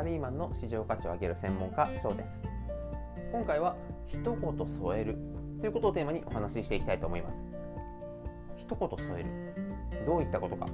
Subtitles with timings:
[0.00, 2.28] ラリーマンの市場価値を上げる専門家翔です。
[3.32, 3.76] 今回は
[4.06, 5.18] 一言添える
[5.60, 7.34] ということをテーマにお話ししていきたいと思います。
[8.56, 10.06] 一言添える。
[10.06, 10.68] どういったことか。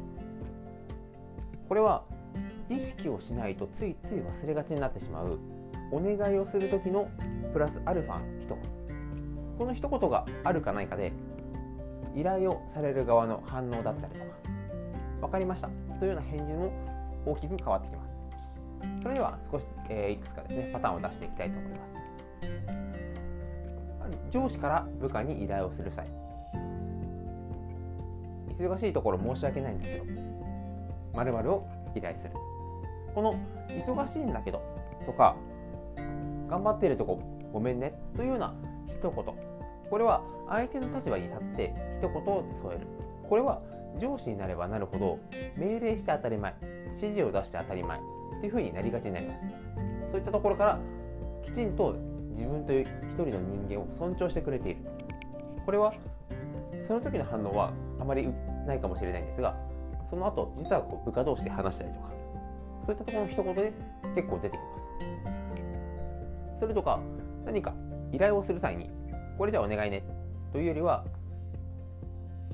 [1.68, 2.04] これは
[2.70, 5.40] 意識をしないとついつい忘れがちになってしまう。
[5.90, 7.10] お願いをする時の
[7.52, 8.58] プラスアルファの一言
[9.58, 11.12] この一言があるかないかで
[12.14, 14.26] 依頼をされる側の反応だったりとか。
[15.22, 15.68] 分かりました。
[15.98, 16.70] というような返事も
[17.26, 18.05] 大きく変わってきます。
[19.02, 21.82] それでは少し、えー、いくつかですねパターンを出していきたいと思います。
[24.30, 26.06] 上司から部下に依頼をする際
[28.58, 30.04] 忙しいところ申し訳ないんだけど
[31.14, 32.30] 〇〇を依頼する。
[33.14, 33.34] この
[33.68, 34.60] 忙しいんだけど
[35.06, 35.36] とか
[36.48, 37.20] 頑張ってるとこ
[37.52, 38.54] ごめんねというような
[38.88, 39.12] 一言。
[39.90, 42.86] これは相手の立場に立って一言を添える。
[43.28, 43.60] これは
[44.00, 45.18] 上司になればなるほど
[45.56, 46.54] 命令して当たり前
[46.96, 48.00] 指示を出して当たり前。
[48.40, 49.40] というふうになりがちになります。
[50.12, 50.78] そういったところから
[51.44, 51.94] きちんと
[52.30, 54.80] 自分という一人の人間を尊重してくれている。
[55.64, 55.94] これは
[56.86, 58.28] その時の反応はあまり
[58.66, 59.56] ないかもしれないんですが
[60.10, 62.10] その後実はこう部下同士で話したりとか
[62.86, 63.72] そういったところの一言で
[64.14, 64.60] 結構出てきま
[66.54, 66.60] す。
[66.60, 67.00] それとか
[67.44, 67.74] 何か
[68.12, 68.90] 依頼をする際に
[69.36, 70.04] これじゃお願いね
[70.52, 71.04] というよりは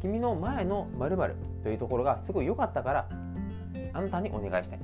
[0.00, 3.08] 君の前の〇〇というところがすごい良かったから
[3.92, 4.80] あなたにお願いしたい。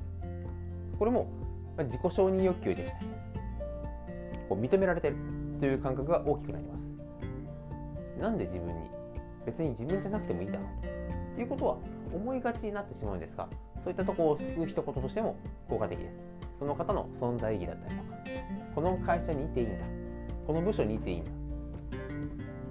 [0.99, 1.29] これも
[1.79, 2.97] 自己承認欲求でした
[4.49, 5.17] こう認められてる
[5.61, 8.21] という感覚が大きくなります。
[8.21, 8.91] なんで自分に
[9.47, 11.77] 別に自分じゃなくてもいいだろうということは
[12.13, 13.49] 思いがちになってしまうんですが
[13.85, 15.37] そういったところを救う一言としても
[15.69, 16.39] 効果的です。
[16.59, 18.19] その方の存在意義だったりとか
[18.75, 19.85] この会社にいていいんだ
[20.47, 21.31] この部署にいていいんだ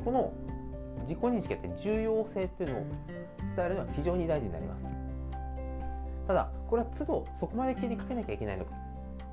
[0.04, 0.34] この
[1.04, 2.86] 自己認識って重要性っていうのを
[3.56, 5.07] 伝えるのは非常に大事になります。
[6.28, 8.76] ただこれは都度そこまで気にかけなきゃいけないのか。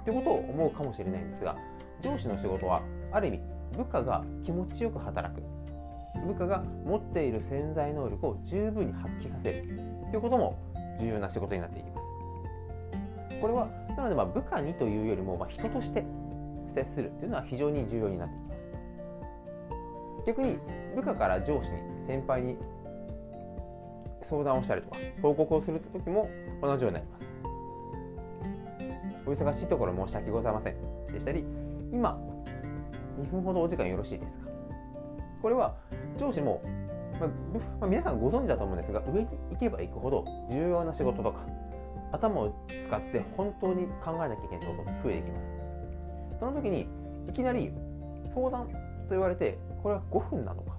[0.03, 1.57] ってことを思うかもしれないんですが
[2.03, 3.41] 上司の仕事はある意味
[3.77, 5.43] 部下が気持ちよく働く。
[6.27, 9.63] 部下が持っている潜在能力を十分に発揮させる。
[10.11, 10.57] ということも
[11.01, 12.01] 重要な仕事になっていきま
[13.33, 13.41] す。
[13.41, 13.67] これは
[13.97, 16.05] なのでまあ部下にというよりもまあ人として
[16.75, 17.11] 接する。
[17.19, 20.27] というのは非常に重要になっていきます。
[20.27, 20.59] 逆に
[20.95, 22.57] 部下から上司に先輩に
[24.29, 26.29] 相談をしたりとか報告をするときも
[26.63, 27.25] 同じようになります。
[29.27, 30.77] お忙しいところ申し訳ございません
[31.13, 31.45] でしたり
[31.93, 32.19] 今
[33.19, 34.51] 2分ほどお時間よろしいですか？
[35.41, 35.75] これは
[36.19, 36.61] 上司も、
[37.19, 37.29] まあ、
[37.81, 41.39] まあ、皆さんご存知だと思うんですが上に行けば行くほど重要な仕事とか
[42.13, 45.45] 頭を使って本当に考えなきゃいけないことが増えていきます。
[46.41, 46.87] その時に
[47.29, 47.73] いきなり
[48.35, 50.73] 相談と言われてこれは5分なのか？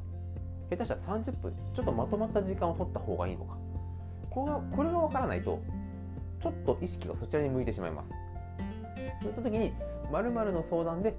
[0.70, 3.58] 下手したら30分ちょっとまとまった時間を取った方がいいのか。
[4.30, 5.62] これがこれが分からないと
[6.42, 8.10] ちょっと意識がそちらに向いてしまいます。
[9.22, 9.74] そういった時に
[10.12, 11.16] 〇〇の相談で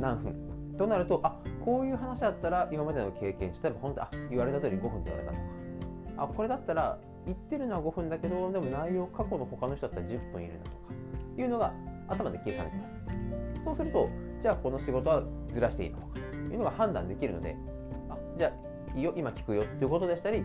[0.00, 0.34] 何分
[0.78, 5.32] となるとあこういう話だったら今までの経験値例えば本当あ言われた通り5分って言われた。
[5.32, 5.42] とか
[6.24, 10.76] あこれだったら言ってるのは5分だけどでも内容過去の他の人だったら10分いるなとか
[11.36, 11.72] いうのが
[12.08, 13.64] 頭で計算できます。
[13.64, 14.08] そうすると
[14.40, 17.56] じゃあこの仕事はずらしていいのかというのが判断できるので
[18.38, 20.44] じゃあいいよ今聞くよということでしたり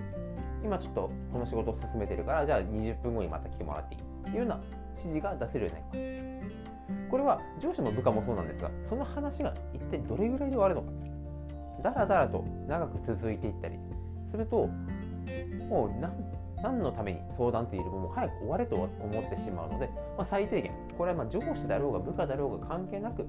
[0.64, 4.60] 今ちょっとこの仕事を進めてるからじゃあ20分後にまた来てもらっていいというような
[4.98, 7.10] 指示が出せるようになります。
[7.10, 10.92] これは上司も部下もそうなんですがその話が一体どれぐらいで終わるのか。
[11.84, 13.78] だらだらと長く続いていったり
[14.32, 14.68] すると
[15.70, 16.12] もう何
[16.62, 18.90] 何のために相談というよりももう早く終われと思っ
[19.30, 23.28] てしまうので、まあ、最低限これはま上司だろうが部下だろうが関係なく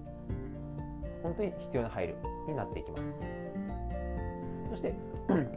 [1.22, 2.14] 本当に必要な配慮
[2.48, 3.44] になっていきます。
[4.74, 4.92] そして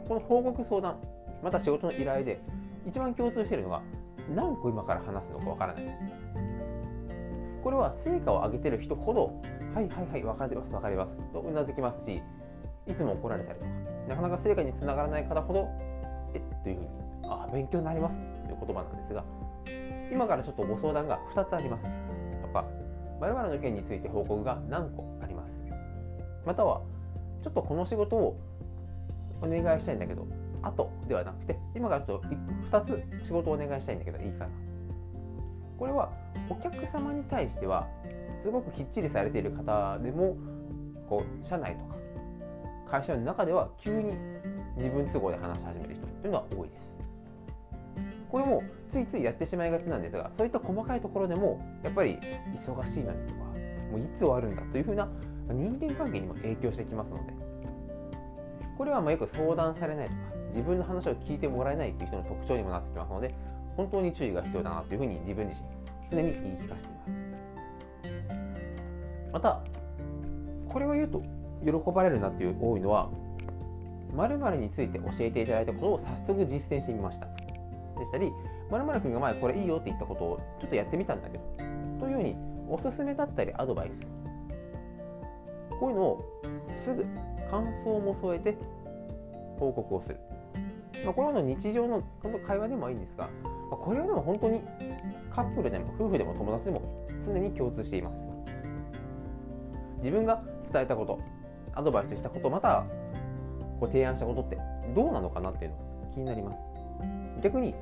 [0.06, 0.96] この報告相談
[1.42, 2.40] また仕事の依頼で
[2.86, 3.82] 一番共通しているのが
[4.34, 5.84] 何個今から話すのかわからない
[7.64, 9.40] これは成果を上げてる人ほど、
[9.74, 12.22] はいはいはい、分かります、分かりますとうなずきますし、
[12.86, 13.70] いつも怒られたりとか、
[14.08, 15.68] なかなか成果につながらない方ほど、
[16.34, 16.88] えっというふうに、
[17.24, 19.24] あ勉強になりますという言葉なんですが、
[20.12, 21.82] 今からちょっとご相談が2つあります。
[22.42, 22.64] とか、
[23.20, 25.50] 〇〇の件について報告が何個あります。
[26.46, 26.80] または、
[27.42, 28.36] ちょっとこの仕事を
[29.42, 30.26] お願いしたいんだけど、
[30.62, 32.28] 後ではなくて、今からちょっと
[32.78, 32.84] 2
[33.22, 34.50] つ仕事をお願いしたいんだけど、いいかな。
[35.78, 36.10] これは
[36.50, 37.86] お客様に対しては
[38.42, 40.36] すごくきっちりされている方でも
[41.08, 41.94] こう社内とか
[42.90, 44.12] 会社の中では急に
[44.76, 46.88] 自分都合で話し始める人というのは多いです。
[48.30, 52.18] これもついついやってしまいがちなんですがそういった細かいところでもやっぱり
[52.66, 53.40] 忙しいのにとか
[53.90, 55.08] もういつ終わるんだというふうな
[55.50, 57.32] 人間関係にも影響してきますので
[58.78, 60.18] これはまよく相談されないとか
[60.50, 63.34] 自分の話を聞いてもらえないという人の特徴にもなってきますので
[63.76, 65.68] 本当に注意が必要だなというふうに自分自身
[66.10, 67.10] 常に言い聞かせています
[69.32, 69.60] また
[70.68, 71.20] これを言うと
[71.64, 73.10] 喜ばれるなっていう多いのは
[74.14, 77.26] 〇〇について教えていただいたことを早速実践してみました。
[77.26, 78.32] でしたり
[78.70, 81.44] 〇〇君が前これいいよって言ったことをちょっとやってみたんだけど
[82.00, 82.36] というように
[82.70, 83.92] おすすめだったりアドバイス？
[85.78, 86.24] こういうのを
[86.84, 87.04] すぐ
[87.50, 88.56] 感想も添えて
[89.58, 90.16] 報告をする、
[91.04, 92.02] まあ、これはの日常の
[92.46, 93.28] 会話でもいいんですが、
[93.70, 94.60] まあ、これはでも本当に
[95.34, 96.82] カップルでも夫婦でも友達でも
[97.26, 98.16] 常に共通しています。
[99.98, 100.42] 自分が
[100.72, 101.18] 伝えたこと
[101.74, 102.84] アドバイスしたことまた
[103.80, 104.58] こう提案したことって
[104.94, 105.82] どうなのかなっていうのが
[106.14, 106.58] 気になります。
[107.42, 107.74] 逆に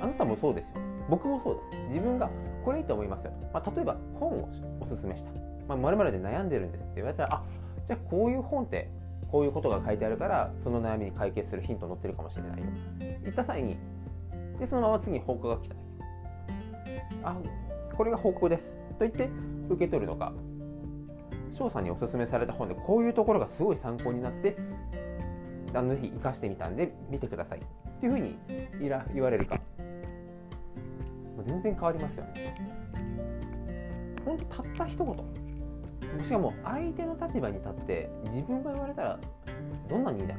[0.00, 0.84] あなたもそうですよ。
[1.08, 1.88] 僕もそうです。
[1.88, 2.30] 自分が
[2.64, 4.48] これいいと思いますよ、まあ、例えば本を
[4.80, 5.30] おすすめした、
[5.66, 7.42] まあ、〇〇で悩んでるんですって言われたらあ
[7.88, 8.90] じゃあこういう本って
[9.32, 12.66] こういうことが書いてあるからその悩みに解決するヒント載ってるかもしれないよ。
[13.24, 13.78] 言った際に
[14.60, 15.76] でそのまま次に報告が来た
[17.24, 17.36] あ
[17.96, 18.64] これが報告です。
[18.98, 19.30] と言って
[19.70, 20.32] 受け取るのか。
[21.56, 24.56] 翔さんにおすすめされた本でこういうところがすごい参考になって
[25.74, 27.58] あのぜひ生かしてみたんで見てください。
[27.58, 27.62] っ
[28.00, 28.38] ていうふうに
[29.12, 29.58] 言われるか。
[31.46, 32.54] 全然変わりますよね。
[34.24, 35.47] 本当たった一言。
[36.22, 39.18] しかも相手の立場に立って自分が言われたら
[39.88, 40.34] どんなにいいだ。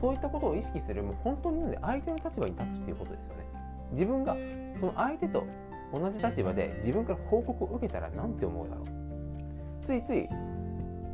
[0.00, 3.46] そういったことを意識するもう本当に相手の立場に立つっていうことですよね。
[3.92, 4.36] 自分が
[4.80, 5.44] その相手と
[5.92, 9.86] 同じ立場で自分から報告を受けたら何て思うだろう。
[9.86, 10.28] ついつい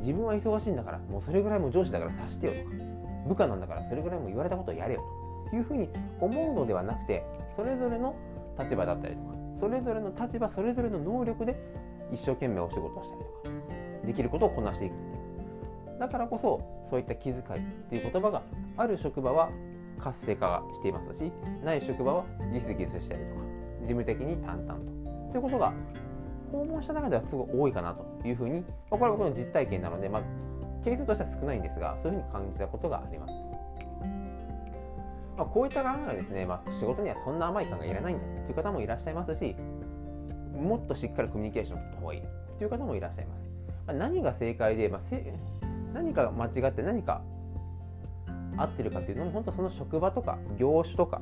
[0.01, 2.77] 自分は忙しいんだからもうそれぐらいも上司だからさしてよとか
[3.29, 5.27] 部下なんだからそれぐらいも言われたことをやれよと。
[5.55, 5.89] いうふうに
[6.21, 8.17] 思うのではなくてそれぞれの
[8.59, 11.57] 立場だったりとかそれぞれの立場それぞれの能力で
[12.13, 17.43] 一生懸命お仕事をしたりとかできることをこなしていくっていうだからこそそういった気遣いっ
[17.91, 18.43] ていう言葉が
[18.77, 19.51] ある職場は
[19.99, 21.33] 活性化していますし
[21.65, 23.41] ない職場はギスギスしたりとか
[23.81, 25.73] 事務的に淡々とということが
[26.53, 30.23] 訪問した中ではすごい多いかなというふうに、ま、これは僕の実体験なので、まあ、
[30.85, 33.33] 係数としては少ないんですがそういうふうに感じたことがあります。
[35.37, 39.55] まあ、こういった考えはですね、まあ、仕事にはそんな甘い感がいらないんだという方もいらっしゃいますし
[40.57, 42.23] もっとしっかりコミュニケーションを取った方がいい
[42.59, 43.41] という方もいらっしゃいます。
[43.87, 45.33] まあ、何が正解で、まあ、せ
[45.95, 47.23] 何か間違って何か
[48.57, 51.21] 合ってるかっていうのも本当その職場とか業種とか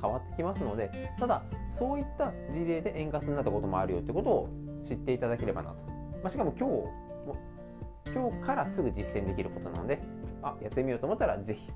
[0.00, 1.42] 変わってきますのでただ
[1.78, 4.48] そういった事例で円滑になったこともあるよってことを
[4.88, 5.76] 知っていただければなと、
[6.22, 10.00] まあ、しかも今日今日からすぐ実践できることなので
[10.42, 11.72] あやってみようと思ったらぜひ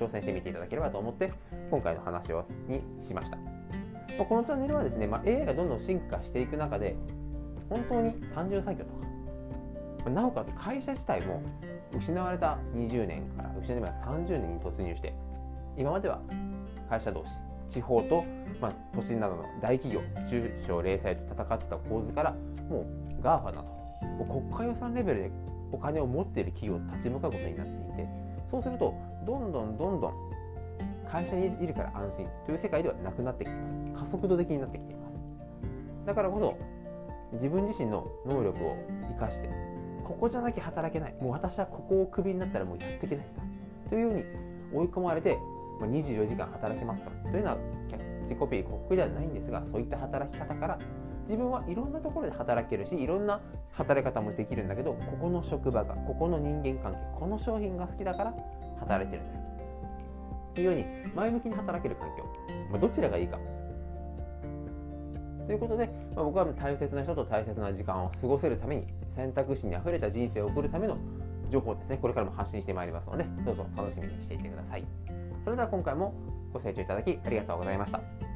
[0.00, 1.32] 挑戦してみていただければと思って
[1.70, 3.38] 今回の話をにしました、
[4.18, 6.96] まあ、このチャンネルはですね、まあ、AI がどんどん進化していく中で
[7.70, 11.42] 本当に単純作業とかなおかつ会社自体も
[11.96, 15.14] 失われた20年から失われた30年に突入して
[15.76, 16.20] 今までは
[16.90, 17.30] 会社同士
[17.74, 18.24] 地方と、
[18.60, 22.32] まあ、都心などの大企業中小零細と戦ってた構図から
[22.68, 22.86] も
[23.20, 23.62] う GAFA など
[24.24, 25.30] もう国家予算レベルで
[25.70, 28.08] お金を持っている企業と立ち向かうことになっていて
[28.50, 28.94] そうすると
[29.26, 30.27] どんどんどんどん
[31.10, 34.04] 会社にいるから安心という世界ではなくなってきています。
[34.04, 35.20] 加速度的になってきています
[36.06, 36.56] だからこそ
[37.32, 38.76] 自分自身の能力を
[39.08, 39.50] 生かして
[40.04, 41.14] ここじゃなきゃ働けない。
[41.20, 43.42] もう私はここをクビになったらもうやっていけないんだ
[43.90, 44.24] というように
[44.72, 45.38] 追い込まれて
[45.80, 47.58] 24時間働けますかというのは
[48.28, 50.78] 自己ピー広告ではないんですがそういった働き方から
[51.28, 53.40] 自分はいろんなところで働けるしいろんな
[53.72, 58.34] 働き方もできるんだけどここの職場がここの人間関係この商品が好きだから
[58.80, 59.37] 働いてるんだ
[60.58, 60.84] いうように
[61.14, 62.24] 前向きに働ける環境、
[62.70, 63.38] まあ、どちらがいいか
[65.46, 68.86] ということで、まあ、僕は大切な人と大切な時間を過ごせるために
[69.16, 70.98] 選択肢にあふれた人生を送るための
[71.50, 74.84] 情報をですねこれからも発信してまいりますのでどうぞ楽しみにしていてください。
[75.44, 76.12] それでは今回も
[76.52, 78.27] ご清聴いただきありがとうございました。